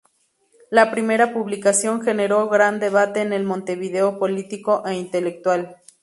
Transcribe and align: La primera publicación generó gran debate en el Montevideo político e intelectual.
La 0.71 0.89
primera 0.89 1.31
publicación 1.31 2.01
generó 2.01 2.49
gran 2.49 2.79
debate 2.79 3.21
en 3.21 3.33
el 3.33 3.43
Montevideo 3.43 4.17
político 4.17 4.83
e 4.87 4.95
intelectual. 4.95 5.77